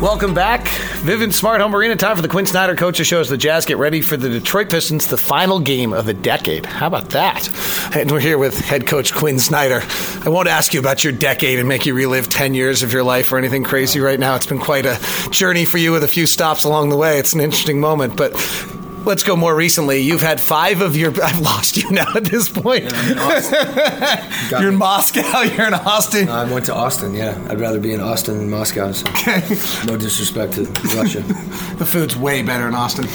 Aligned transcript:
Welcome 0.00 0.32
back. 0.32 0.64
Vivint 1.02 1.34
Smart 1.34 1.60
Home 1.60 1.76
Arena. 1.76 1.94
Time 1.94 2.16
for 2.16 2.22
the 2.22 2.28
Quin 2.28 2.46
Snyder 2.46 2.74
Coaches 2.74 3.06
Show 3.06 3.20
as 3.20 3.28
the 3.28 3.36
Jazz 3.36 3.66
get 3.66 3.76
ready 3.76 4.00
for 4.00 4.16
the 4.16 4.30
Detroit 4.30 4.70
Pistons, 4.70 5.08
the 5.08 5.18
final 5.18 5.60
game 5.60 5.92
of 5.92 6.06
the 6.06 6.14
decade. 6.14 6.64
How 6.64 6.86
about 6.86 7.10
that? 7.10 7.50
And 7.94 8.10
we're 8.10 8.20
here 8.20 8.38
with 8.38 8.58
head 8.58 8.86
coach 8.86 9.12
Quin 9.12 9.38
Snyder. 9.38 9.82
I 10.24 10.30
won't 10.30 10.48
ask 10.48 10.72
you 10.72 10.80
about 10.80 11.04
your 11.04 11.12
decade 11.12 11.58
and 11.58 11.68
make 11.68 11.84
you 11.84 11.92
relive 11.92 12.30
10 12.30 12.54
years 12.54 12.82
of 12.82 12.94
your 12.94 13.02
life 13.02 13.30
or 13.30 13.36
anything 13.36 13.62
crazy 13.62 14.00
right 14.00 14.18
now. 14.18 14.36
It's 14.36 14.46
been 14.46 14.58
quite 14.58 14.86
a 14.86 14.98
journey 15.30 15.66
for 15.66 15.76
you 15.76 15.92
with 15.92 16.02
a 16.02 16.08
few 16.08 16.26
stops 16.26 16.64
along 16.64 16.88
the 16.88 16.96
way. 16.96 17.18
It's 17.18 17.34
an 17.34 17.40
interesting 17.40 17.78
moment, 17.78 18.16
but 18.16 18.32
let's 19.04 19.22
go 19.22 19.36
more 19.36 19.54
recently. 19.54 20.00
You've 20.00 20.20
had 20.20 20.40
five 20.40 20.80
of 20.80 20.96
your. 20.96 21.10
I've 21.24 21.40
lost 21.40 21.76
you 21.76 21.90
now 21.90 22.12
at 22.14 22.24
this 22.24 22.48
point. 22.48 22.90
Got 22.90 24.60
You're 24.60 24.70
in. 24.70 24.76
Moscow, 24.76 25.40
you're 25.42 25.66
in 25.66 25.74
Austin. 25.74 26.28
I 26.28 26.50
went 26.50 26.66
to 26.66 26.74
Austin, 26.74 27.14
yeah. 27.14 27.38
I'd 27.48 27.60
rather 27.60 27.80
be 27.80 27.92
in 27.92 28.00
Austin 28.00 28.38
than 28.38 28.50
Moscow. 28.50 28.92
So. 28.92 29.06
no 29.86 29.96
disrespect 29.96 30.54
to 30.54 30.64
Russia. 30.96 31.20
The 31.76 31.86
food's 31.86 32.16
way 32.16 32.42
better 32.42 32.66
in 32.66 32.74
Austin. 32.74 33.06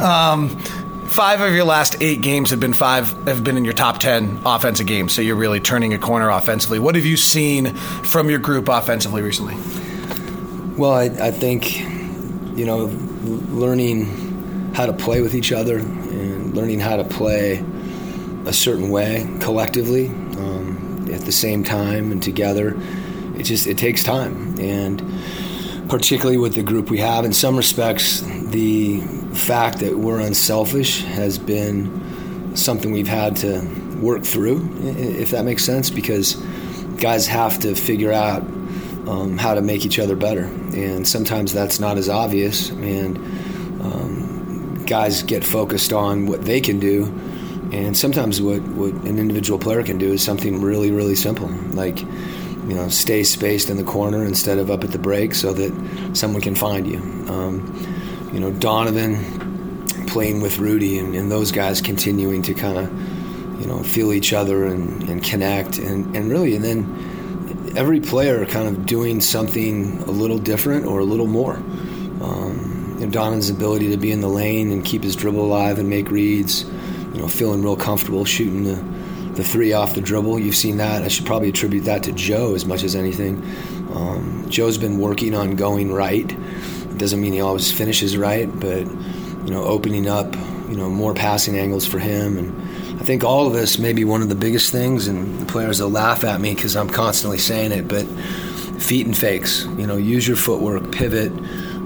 um, 0.00 0.58
five 1.06 1.40
of 1.40 1.52
your 1.52 1.64
last 1.64 1.96
eight 2.00 2.20
games 2.22 2.50
have 2.50 2.60
been 2.60 2.72
five 2.72 3.10
have 3.26 3.44
been 3.44 3.56
in 3.56 3.64
your 3.64 3.74
top 3.74 3.98
ten 3.98 4.40
offensive 4.44 4.86
games. 4.86 5.12
So 5.12 5.22
you're 5.22 5.36
really 5.36 5.60
turning 5.60 5.94
a 5.94 5.98
corner 5.98 6.30
offensively. 6.30 6.78
What 6.78 6.94
have 6.96 7.06
you 7.06 7.16
seen 7.16 7.74
from 7.74 8.28
your 8.30 8.38
group 8.38 8.68
offensively 8.68 9.22
recently? 9.22 9.56
well, 10.76 10.92
I, 10.92 11.04
I 11.04 11.30
think, 11.30 11.80
you 12.56 12.64
know, 12.64 12.86
learning 13.50 14.21
how 14.74 14.86
to 14.86 14.92
play 14.92 15.20
with 15.20 15.34
each 15.34 15.52
other 15.52 15.78
and 15.78 16.54
learning 16.54 16.80
how 16.80 16.96
to 16.96 17.04
play 17.04 17.64
a 18.46 18.52
certain 18.52 18.90
way 18.90 19.28
collectively 19.40 20.08
um, 20.08 21.08
at 21.12 21.20
the 21.22 21.32
same 21.32 21.62
time 21.62 22.10
and 22.10 22.22
together. 22.22 22.76
It 23.36 23.44
just 23.44 23.66
it 23.66 23.78
takes 23.78 24.02
time, 24.02 24.58
and 24.58 25.02
particularly 25.88 26.38
with 26.38 26.54
the 26.54 26.62
group 26.62 26.90
we 26.90 26.98
have, 26.98 27.24
in 27.24 27.32
some 27.32 27.56
respects, 27.56 28.20
the 28.20 29.00
fact 29.32 29.78
that 29.78 29.96
we're 29.96 30.20
unselfish 30.20 31.02
has 31.02 31.38
been 31.38 32.56
something 32.56 32.92
we've 32.92 33.08
had 33.08 33.36
to 33.36 33.62
work 34.00 34.24
through, 34.24 34.68
if 34.82 35.30
that 35.30 35.44
makes 35.44 35.64
sense, 35.64 35.90
because 35.90 36.34
guys 36.98 37.26
have 37.26 37.58
to 37.60 37.74
figure 37.74 38.12
out 38.12 38.42
um, 39.08 39.38
how 39.38 39.54
to 39.54 39.62
make 39.62 39.84
each 39.84 39.98
other 39.98 40.14
better, 40.14 40.44
and 40.44 41.06
sometimes 41.06 41.52
that's 41.52 41.80
not 41.80 41.96
as 41.96 42.08
obvious, 42.08 42.70
and 42.70 43.16
um, 43.82 44.21
guys 44.86 45.22
get 45.22 45.44
focused 45.44 45.92
on 45.92 46.26
what 46.26 46.42
they 46.42 46.60
can 46.60 46.78
do, 46.78 47.04
and 47.72 47.96
sometimes 47.96 48.40
what, 48.40 48.60
what 48.62 48.92
an 49.04 49.18
individual 49.18 49.58
player 49.58 49.82
can 49.82 49.98
do 49.98 50.12
is 50.12 50.22
something 50.22 50.60
really, 50.60 50.90
really 50.90 51.14
simple, 51.14 51.48
like 51.72 52.00
you 52.00 52.74
know, 52.74 52.88
stay 52.88 53.24
spaced 53.24 53.70
in 53.70 53.76
the 53.76 53.84
corner 53.84 54.24
instead 54.24 54.58
of 54.58 54.70
up 54.70 54.84
at 54.84 54.92
the 54.92 54.98
break, 54.98 55.34
so 55.34 55.52
that 55.52 56.16
someone 56.16 56.40
can 56.40 56.54
find 56.54 56.86
you. 56.86 56.98
Um, 57.28 58.30
you 58.32 58.40
know, 58.40 58.52
Donovan 58.52 60.06
playing 60.06 60.40
with 60.40 60.58
Rudy, 60.58 60.98
and, 60.98 61.14
and 61.14 61.30
those 61.30 61.50
guys 61.50 61.80
continuing 61.80 62.42
to 62.42 62.54
kind 62.54 62.78
of 62.78 63.60
you 63.60 63.66
know 63.66 63.82
feel 63.82 64.12
each 64.12 64.32
other 64.32 64.66
and, 64.66 65.02
and 65.08 65.22
connect, 65.22 65.78
and, 65.78 66.14
and 66.16 66.30
really, 66.30 66.54
and 66.54 66.64
then 66.64 67.72
every 67.76 68.00
player 68.00 68.44
kind 68.46 68.68
of 68.68 68.86
doing 68.86 69.20
something 69.20 69.98
a 70.02 70.10
little 70.10 70.38
different 70.38 70.86
or 70.86 71.00
a 71.00 71.04
little 71.04 71.26
more. 71.26 71.56
Um, 72.20 72.71
you 73.02 73.08
know, 73.08 73.12
Donovan's 73.12 73.50
ability 73.50 73.90
to 73.90 73.96
be 73.96 74.12
in 74.12 74.20
the 74.20 74.28
lane 74.28 74.70
and 74.70 74.84
keep 74.84 75.02
his 75.02 75.16
dribble 75.16 75.44
alive 75.44 75.80
and 75.80 75.90
make 75.90 76.08
reads, 76.08 76.62
you 76.62 77.18
know, 77.20 77.26
feeling 77.26 77.60
real 77.60 77.74
comfortable 77.74 78.24
shooting 78.24 78.62
the, 78.62 78.76
the 79.32 79.42
three 79.42 79.72
off 79.72 79.96
the 79.96 80.00
dribble. 80.00 80.38
You've 80.38 80.54
seen 80.54 80.76
that. 80.76 81.02
I 81.02 81.08
should 81.08 81.26
probably 81.26 81.48
attribute 81.48 81.84
that 81.86 82.04
to 82.04 82.12
Joe 82.12 82.54
as 82.54 82.64
much 82.64 82.84
as 82.84 82.94
anything. 82.94 83.42
Um, 83.92 84.46
Joe's 84.48 84.78
been 84.78 85.00
working 85.00 85.34
on 85.34 85.56
going 85.56 85.92
right. 85.92 86.28
Doesn't 86.96 87.20
mean 87.20 87.32
he 87.32 87.40
always 87.40 87.72
finishes 87.72 88.16
right, 88.16 88.48
but 88.60 88.86
you 88.86 89.50
know, 89.50 89.64
opening 89.64 90.06
up, 90.06 90.32
you 90.68 90.76
know, 90.76 90.88
more 90.88 91.12
passing 91.12 91.58
angles 91.58 91.84
for 91.84 91.98
him. 91.98 92.38
And 92.38 93.00
I 93.00 93.04
think 93.04 93.24
all 93.24 93.48
of 93.48 93.52
this 93.52 93.80
may 93.80 93.92
be 93.92 94.04
one 94.04 94.22
of 94.22 94.28
the 94.28 94.36
biggest 94.36 94.70
things, 94.70 95.08
and 95.08 95.40
the 95.40 95.46
players 95.46 95.82
will 95.82 95.90
laugh 95.90 96.22
at 96.22 96.40
me 96.40 96.54
because 96.54 96.76
I'm 96.76 96.88
constantly 96.88 97.38
saying 97.38 97.72
it, 97.72 97.88
but 97.88 98.06
feet 98.80 99.06
and 99.06 99.18
fakes. 99.18 99.64
You 99.76 99.88
know, 99.88 99.96
use 99.96 100.28
your 100.28 100.36
footwork, 100.36 100.92
pivot, 100.92 101.32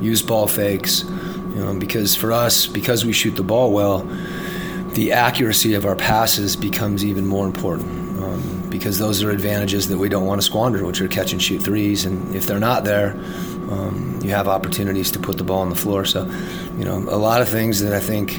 use 0.00 0.22
ball 0.22 0.46
fakes. 0.46 1.04
You 1.04 1.64
know, 1.64 1.78
because 1.78 2.14
for 2.14 2.32
us, 2.32 2.66
because 2.66 3.04
we 3.04 3.12
shoot 3.12 3.36
the 3.36 3.42
ball 3.42 3.72
well, 3.72 4.06
the 4.92 5.12
accuracy 5.12 5.74
of 5.74 5.84
our 5.86 5.96
passes 5.96 6.56
becomes 6.56 7.04
even 7.04 7.26
more 7.26 7.46
important. 7.46 8.22
Um, 8.22 8.68
because 8.70 8.98
those 8.98 9.22
are 9.22 9.30
advantages 9.30 9.88
that 9.88 9.98
we 9.98 10.08
don't 10.08 10.26
want 10.26 10.40
to 10.40 10.44
squander, 10.44 10.84
which 10.84 11.00
are 11.00 11.08
catch 11.08 11.32
and 11.32 11.42
shoot 11.42 11.62
threes. 11.62 12.04
And 12.04 12.34
if 12.34 12.46
they're 12.46 12.58
not 12.58 12.84
there, 12.84 13.12
um, 13.70 14.20
you 14.22 14.30
have 14.30 14.48
opportunities 14.48 15.10
to 15.12 15.18
put 15.18 15.38
the 15.38 15.44
ball 15.44 15.60
on 15.60 15.70
the 15.70 15.76
floor. 15.76 16.04
So, 16.04 16.24
you 16.78 16.84
know, 16.84 16.98
a 17.08 17.16
lot 17.16 17.40
of 17.40 17.48
things 17.48 17.80
that 17.80 17.92
I 17.92 18.00
think 18.00 18.38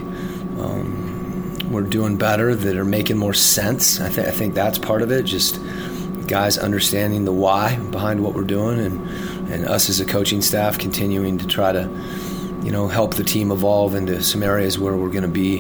um, 0.59 1.57
we're 1.71 1.81
doing 1.81 2.17
better 2.17 2.55
that 2.55 2.77
are 2.77 2.85
making 2.85 3.17
more 3.17 3.33
sense. 3.33 3.99
I, 3.99 4.09
th- 4.09 4.27
I 4.27 4.31
think 4.31 4.53
that's 4.53 4.77
part 4.77 5.01
of 5.01 5.11
it. 5.11 5.23
Just 5.23 5.59
guys 6.27 6.57
understanding 6.57 7.25
the 7.25 7.33
why 7.33 7.77
behind 7.77 8.21
what 8.23 8.33
we're 8.33 8.43
doing, 8.43 8.79
and 8.79 9.09
and 9.51 9.65
us 9.65 9.89
as 9.89 9.99
a 9.99 10.05
coaching 10.05 10.41
staff 10.41 10.77
continuing 10.77 11.37
to 11.37 11.47
try 11.47 11.71
to, 11.71 11.89
you 12.63 12.71
know, 12.71 12.87
help 12.87 13.15
the 13.15 13.23
team 13.23 13.51
evolve 13.51 13.95
into 13.95 14.21
some 14.21 14.43
areas 14.43 14.77
where 14.77 14.95
we're 14.95 15.09
going 15.09 15.21
to 15.23 15.29
be, 15.29 15.59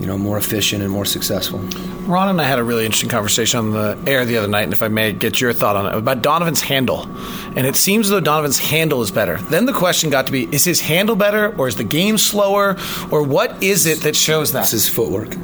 you 0.00 0.06
know, 0.06 0.18
more 0.18 0.36
efficient 0.36 0.82
and 0.82 0.92
more 0.92 1.06
successful. 1.06 1.58
Ron 2.06 2.28
and 2.28 2.40
I 2.40 2.44
had 2.44 2.58
a 2.58 2.62
really 2.62 2.84
interesting 2.84 3.08
conversation 3.10 3.58
on 3.58 3.72
the 3.72 3.98
air 4.06 4.24
the 4.24 4.36
other 4.36 4.46
night, 4.46 4.62
and 4.62 4.72
if 4.72 4.82
I 4.82 4.88
may 4.88 5.12
get 5.12 5.40
your 5.40 5.52
thought 5.52 5.76
on 5.76 5.86
it, 5.86 5.94
about 5.96 6.22
Donovan's 6.22 6.60
handle. 6.60 7.08
And 7.56 7.66
it 7.66 7.74
seems 7.74 8.06
as 8.06 8.10
though 8.10 8.20
Donovan's 8.20 8.58
handle 8.58 9.00
is 9.02 9.10
better. 9.10 9.38
Then 9.38 9.64
the 9.64 9.72
question 9.72 10.10
got 10.10 10.26
to 10.26 10.32
be 10.32 10.44
is 10.54 10.64
his 10.64 10.80
handle 10.80 11.16
better, 11.16 11.56
or 11.56 11.68
is 11.68 11.76
the 11.76 11.84
game 11.84 12.18
slower, 12.18 12.76
or 13.10 13.22
what 13.22 13.62
is 13.62 13.86
it 13.86 14.00
that 14.02 14.14
shows 14.14 14.52
that? 14.52 14.60
This 14.60 14.74
is 14.74 14.88
footwork, 14.88 15.34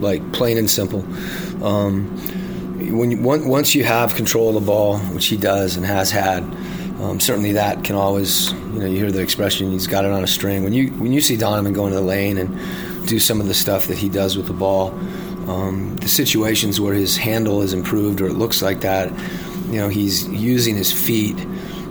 like 0.00 0.32
plain 0.32 0.56
and 0.58 0.70
simple. 0.70 1.04
Um, 1.62 2.18
when 2.88 3.10
you, 3.10 3.30
on- 3.30 3.46
once 3.46 3.74
you 3.74 3.84
have 3.84 4.14
control 4.14 4.48
of 4.48 4.54
the 4.54 4.60
ball, 4.60 4.98
which 4.98 5.26
he 5.26 5.36
does 5.36 5.76
and 5.76 5.84
has 5.84 6.10
had, 6.10 6.42
um, 7.00 7.20
certainly 7.20 7.52
that 7.52 7.84
can 7.84 7.96
always, 7.96 8.52
you 8.52 8.80
know, 8.80 8.86
you 8.86 8.96
hear 8.96 9.10
the 9.10 9.22
expression, 9.22 9.70
he's 9.70 9.86
got 9.86 10.04
it 10.04 10.10
on 10.10 10.22
a 10.22 10.26
string. 10.26 10.64
When 10.64 10.72
you 10.72 10.88
when 10.92 11.12
you 11.12 11.20
see 11.20 11.36
Donovan 11.36 11.72
go 11.72 11.86
into 11.86 11.96
the 11.96 12.04
lane 12.04 12.36
and 12.38 13.08
do 13.08 13.18
some 13.18 13.40
of 13.40 13.46
the 13.46 13.54
stuff 13.54 13.86
that 13.86 13.96
he 13.96 14.08
does 14.08 14.36
with 14.36 14.46
the 14.46 14.52
ball, 14.52 14.90
um, 15.48 15.96
the 15.96 16.08
situations 16.08 16.80
where 16.80 16.94
his 16.94 17.16
handle 17.16 17.62
is 17.62 17.72
improved 17.72 18.20
or 18.20 18.26
it 18.26 18.34
looks 18.34 18.60
like 18.60 18.80
that, 18.82 19.10
you 19.68 19.78
know, 19.78 19.88
he's 19.88 20.28
using 20.28 20.76
his 20.76 20.92
feet 20.92 21.38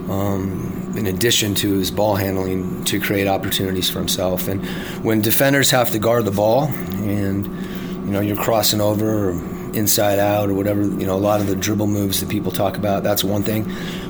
um, 0.08 0.94
in 0.96 1.06
addition 1.06 1.54
to 1.56 1.74
his 1.74 1.90
ball 1.90 2.14
handling 2.14 2.84
to 2.84 3.00
create 3.00 3.26
opportunities 3.26 3.90
for 3.90 3.98
himself. 3.98 4.48
And 4.48 4.64
when 5.04 5.20
defenders 5.20 5.70
have 5.70 5.90
to 5.90 5.98
guard 5.98 6.24
the 6.24 6.30
ball 6.30 6.64
and, 6.64 7.46
you 7.46 8.12
know, 8.12 8.20
you're 8.20 8.36
crossing 8.36 8.80
over 8.80 9.30
or 9.30 9.59
inside 9.74 10.18
out 10.18 10.48
or 10.50 10.54
whatever, 10.54 10.82
you 10.82 11.06
know, 11.06 11.16
a 11.16 11.18
lot 11.18 11.40
of 11.40 11.46
the 11.46 11.56
dribble 11.56 11.86
moves 11.86 12.20
that 12.20 12.28
people 12.28 12.52
talk 12.52 12.76
about, 12.76 13.02
that's 13.02 13.24
one 13.24 13.42
thing. 13.42 13.64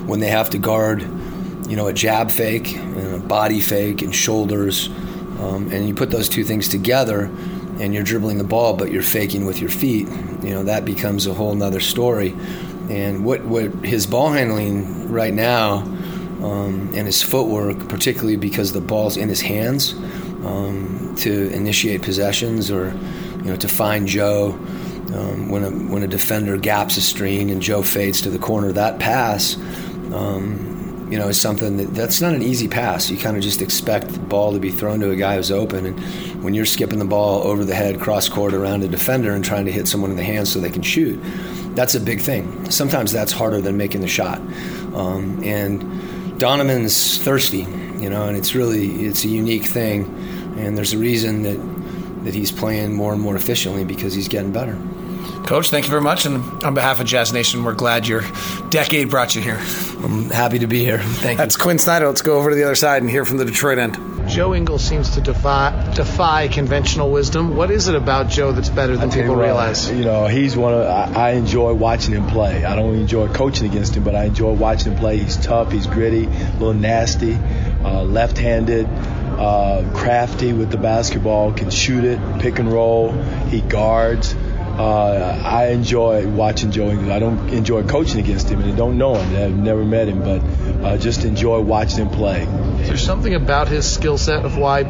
When 0.07 0.19
they 0.19 0.29
have 0.29 0.49
to 0.51 0.57
guard, 0.57 1.01
you 1.67 1.75
know, 1.75 1.87
a 1.87 1.93
jab 1.93 2.31
fake 2.31 2.75
and 2.75 3.15
a 3.15 3.19
body 3.19 3.61
fake 3.61 4.01
and 4.01 4.13
shoulders, 4.13 4.89
um, 5.39 5.69
and 5.71 5.87
you 5.87 5.93
put 5.93 6.11
those 6.11 6.29
two 6.29 6.43
things 6.43 6.67
together 6.67 7.31
and 7.79 7.93
you're 7.93 8.03
dribbling 8.03 8.37
the 8.37 8.43
ball, 8.43 8.75
but 8.75 8.91
you're 8.91 9.01
faking 9.01 9.45
with 9.45 9.59
your 9.59 9.69
feet, 9.69 10.07
you 10.43 10.51
know, 10.51 10.63
that 10.63 10.85
becomes 10.85 11.25
a 11.25 11.33
whole 11.33 11.55
nother 11.55 11.79
story. 11.79 12.35
And 12.89 13.25
what, 13.25 13.43
what 13.45 13.71
his 13.85 14.05
ball 14.05 14.31
handling 14.31 15.09
right 15.09 15.33
now 15.33 15.77
um, 16.43 16.91
and 16.93 17.05
his 17.07 17.21
footwork, 17.21 17.87
particularly 17.87 18.35
because 18.35 18.73
the 18.73 18.81
ball's 18.81 19.17
in 19.17 19.29
his 19.29 19.41
hands 19.41 19.93
um, 20.43 21.15
to 21.19 21.49
initiate 21.53 22.01
possessions 22.01 22.69
or, 22.69 22.93
you 23.37 23.45
know, 23.45 23.55
to 23.55 23.67
find 23.67 24.07
Joe. 24.07 24.59
Um, 25.13 25.49
when, 25.49 25.63
a, 25.63 25.69
when 25.69 26.03
a 26.03 26.07
defender 26.07 26.57
gaps 26.57 26.95
a 26.95 27.01
screen 27.01 27.49
and 27.49 27.61
Joe 27.61 27.81
fades 27.81 28.21
to 28.21 28.29
the 28.29 28.39
corner, 28.39 28.71
that 28.71 28.99
pass, 28.99 29.57
um, 30.13 31.07
you 31.11 31.17
know, 31.19 31.27
is 31.27 31.39
something 31.39 31.75
that 31.75 31.93
that's 31.93 32.21
not 32.21 32.33
an 32.33 32.41
easy 32.41 32.69
pass. 32.69 33.09
You 33.09 33.17
kind 33.17 33.35
of 33.35 33.43
just 33.43 33.61
expect 33.61 34.07
the 34.07 34.19
ball 34.19 34.53
to 34.53 34.59
be 34.59 34.71
thrown 34.71 35.01
to 35.01 35.11
a 35.11 35.17
guy 35.17 35.35
who's 35.35 35.51
open, 35.51 35.85
and 35.85 35.99
when 36.41 36.53
you're 36.53 36.65
skipping 36.65 36.99
the 36.99 37.05
ball 37.05 37.43
over 37.43 37.65
the 37.65 37.75
head, 37.75 37.99
cross 37.99 38.29
court 38.29 38.53
around 38.53 38.83
a 38.83 38.87
defender, 38.87 39.33
and 39.33 39.43
trying 39.43 39.65
to 39.65 39.71
hit 39.71 39.89
someone 39.89 40.11
in 40.11 40.15
the 40.15 40.23
hands 40.23 40.49
so 40.53 40.61
they 40.61 40.69
can 40.69 40.81
shoot, 40.81 41.19
that's 41.75 41.95
a 41.95 41.99
big 41.99 42.21
thing. 42.21 42.71
Sometimes 42.71 43.11
that's 43.11 43.33
harder 43.33 43.59
than 43.59 43.75
making 43.75 43.99
the 43.99 44.07
shot, 44.07 44.39
um, 44.95 45.41
and 45.43 46.39
Donovan's 46.39 47.17
thirsty, 47.17 47.67
you 47.99 48.09
know, 48.09 48.27
and 48.27 48.37
it's 48.37 48.55
really 48.55 49.05
it's 49.05 49.25
a 49.25 49.27
unique 49.27 49.65
thing, 49.65 50.05
and 50.57 50.77
there's 50.77 50.93
a 50.93 50.97
reason 50.97 51.43
that 51.43 51.59
that 52.23 52.33
he's 52.33 52.51
playing 52.51 52.93
more 52.93 53.13
and 53.13 53.21
more 53.21 53.35
efficiently 53.35 53.83
because 53.83 54.13
he's 54.13 54.27
getting 54.27 54.51
better. 54.51 54.77
Coach, 55.45 55.69
thank 55.69 55.85
you 55.85 55.89
very 55.89 56.01
much. 56.01 56.25
And 56.25 56.63
on 56.63 56.73
behalf 56.73 56.99
of 56.99 57.07
Jazz 57.07 57.33
Nation, 57.33 57.63
we're 57.63 57.73
glad 57.73 58.07
your 58.07 58.23
decade 58.69 59.09
brought 59.09 59.35
you 59.35 59.41
here. 59.41 59.57
I'm 60.03 60.29
happy 60.29 60.59
to 60.59 60.67
be 60.67 60.83
here. 60.83 60.99
Thank 60.99 61.31
you. 61.31 61.37
That's 61.37 61.57
Quin 61.57 61.79
Snyder. 61.79 62.07
Let's 62.07 62.21
go 62.21 62.37
over 62.37 62.51
to 62.51 62.55
the 62.55 62.63
other 62.63 62.75
side 62.75 63.01
and 63.01 63.09
hear 63.09 63.25
from 63.25 63.37
the 63.37 63.45
Detroit 63.45 63.79
end. 63.79 63.97
Joe 64.29 64.53
Ingles 64.53 64.83
seems 64.83 65.09
to 65.11 65.21
defy, 65.21 65.93
defy 65.95 66.47
conventional 66.47 67.11
wisdom. 67.11 67.55
What 67.55 67.71
is 67.71 67.87
it 67.87 67.95
about 67.95 68.29
Joe 68.29 68.51
that's 68.51 68.69
better 68.69 68.95
than 68.95 69.09
people 69.09 69.35
what, 69.35 69.43
realize? 69.43 69.91
You 69.91 70.05
know, 70.05 70.27
he's 70.27 70.55
one 70.55 70.73
of. 70.73 70.81
I, 70.81 71.29
I 71.29 71.31
enjoy 71.31 71.73
watching 71.73 72.13
him 72.13 72.27
play. 72.27 72.63
I 72.63 72.75
don't 72.75 72.95
enjoy 72.95 73.27
coaching 73.27 73.67
against 73.67 73.95
him, 73.95 74.03
but 74.03 74.15
I 74.15 74.25
enjoy 74.25 74.53
watching 74.53 74.93
him 74.93 74.99
play. 74.99 75.17
He's 75.17 75.37
tough. 75.37 75.71
He's 75.71 75.87
gritty. 75.87 76.25
A 76.25 76.51
little 76.53 76.73
nasty. 76.73 77.33
Uh, 77.83 78.03
left-handed. 78.03 78.87
Uh, 79.41 79.91
crafty 79.95 80.53
with 80.53 80.69
the 80.69 80.77
basketball. 80.77 81.51
Can 81.51 81.71
shoot 81.71 82.03
it. 82.03 82.19
Pick 82.39 82.59
and 82.59 82.71
roll. 82.71 83.11
He 83.49 83.61
guards. 83.61 84.35
Uh, 84.35 85.41
I 85.43 85.69
enjoy 85.69 86.27
watching 86.27 86.71
Joe 86.71 86.91
Ingles. 86.91 87.09
I 87.09 87.17
don't 87.17 87.49
enjoy 87.49 87.83
coaching 87.83 88.19
against 88.19 88.49
him, 88.49 88.61
and 88.61 88.71
I 88.71 88.75
don't 88.75 88.99
know 88.99 89.15
him. 89.15 89.35
I've 89.35 89.57
never 89.57 89.83
met 89.83 90.07
him, 90.07 90.19
but 90.19 90.41
uh, 90.85 90.97
just 90.97 91.25
enjoy 91.25 91.59
watching 91.59 92.05
him 92.05 92.09
play. 92.09 92.43
Is 92.81 92.87
there 92.87 92.97
something 92.97 93.33
about 93.33 93.67
his 93.67 93.91
skill 93.91 94.19
set 94.19 94.45
of 94.45 94.57
why 94.57 94.83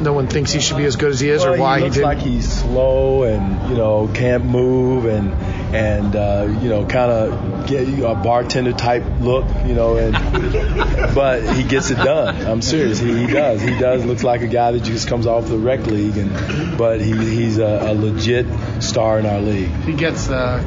no 0.00 0.12
one 0.12 0.26
thinks 0.26 0.52
he 0.52 0.60
should 0.60 0.76
be 0.76 0.84
as 0.84 0.96
good 0.96 1.10
as 1.10 1.20
he 1.20 1.30
is, 1.30 1.42
well, 1.42 1.54
or 1.54 1.58
why 1.58 1.78
he 1.78 1.84
he, 1.84 1.90
didn't? 1.90 2.04
like 2.04 2.18
he's 2.18 2.60
slow 2.60 3.22
and 3.24 3.70
you 3.70 3.76
know 3.76 4.08
can't 4.12 4.44
move 4.44 5.06
and 5.06 5.32
and 5.74 6.14
uh, 6.14 6.46
you 6.60 6.68
know 6.68 6.86
kind 6.86 7.10
of 7.10 7.66
get 7.66 7.86
you 7.86 7.96
know, 7.98 8.12
a 8.12 8.14
bartender 8.14 8.72
type 8.72 9.04
look, 9.20 9.44
you 9.66 9.74
know, 9.74 9.96
and 9.96 10.12
but 11.14 11.42
he 11.56 11.64
gets 11.64 11.90
it 11.90 11.96
done. 11.96 12.46
I'm 12.46 12.62
serious. 12.62 12.98
He, 12.98 13.26
he 13.26 13.26
does. 13.26 13.60
He 13.62 13.78
does. 13.78 14.04
Looks 14.04 14.22
like 14.22 14.42
a 14.42 14.46
guy 14.46 14.72
that 14.72 14.82
just 14.82 15.08
comes 15.08 15.26
off 15.26 15.48
the 15.48 15.58
rec 15.58 15.86
league, 15.86 16.16
and 16.16 16.78
but 16.78 17.00
he, 17.00 17.12
he's 17.12 17.58
a, 17.58 17.90
a 17.90 17.94
legit 17.94 18.46
star 18.80 19.18
in 19.18 19.26
our 19.26 19.40
league. 19.40 19.70
He 19.84 19.94
gets 19.94 20.28
uh, 20.28 20.62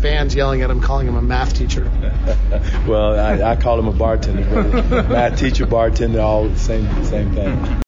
fans 0.00 0.34
yelling 0.34 0.62
at 0.62 0.70
him, 0.70 0.80
calling 0.80 1.06
him 1.06 1.16
a 1.16 1.22
math 1.22 1.54
teacher. 1.54 1.84
well, 2.86 3.18
I, 3.18 3.52
I 3.52 3.56
call 3.56 3.78
him 3.78 3.88
a 3.88 3.92
bartender, 3.92 4.82
but 4.82 5.08
math 5.08 5.38
teacher, 5.38 5.66
bartender, 5.66 6.20
all 6.20 6.48
the 6.48 6.58
same 6.58 7.04
same 7.04 7.34
thing. 7.34 7.56